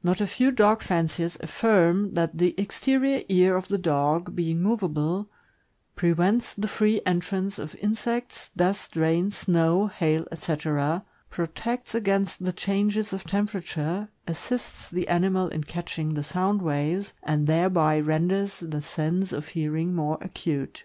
[0.00, 5.28] Not a few dog fanciers affirm that the exterior ear of the dog, being movable,
[5.96, 13.12] prevents the free entrance of insects, dust, rain, snow, hail, etc., protects against the changes
[13.12, 19.32] of temperature, assists the animal in catching the sound waves, and thereby renders the sense,
[19.32, 20.84] of hearing more acute.